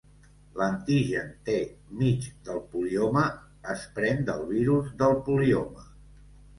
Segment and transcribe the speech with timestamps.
[0.61, 1.57] L'antigen T
[2.01, 3.27] mig del polioma
[3.77, 5.91] es pren del virus del polioma.